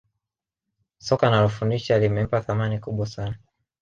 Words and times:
Soka 1.07 1.27
analofundisha 1.27 1.99
limempa 1.99 2.41
thamani 2.41 2.79
kubwa 2.79 3.07
sana 3.07 3.37